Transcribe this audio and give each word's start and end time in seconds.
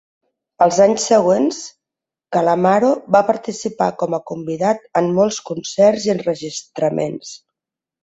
Els 0.65 0.77
anys 0.85 1.03
següents, 1.11 1.59
Calamaro 2.37 2.91
va 3.17 3.23
participar 3.29 3.91
com 4.03 4.19
a 4.21 4.23
convidat 4.33 4.85
en 5.05 5.15
molts 5.21 5.41
concerts 5.55 6.11
i 6.13 6.17
enregistraments. 6.19 7.41